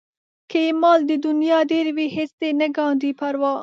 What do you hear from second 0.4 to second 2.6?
که یې مال د نيا ډېر وي هېڅ دې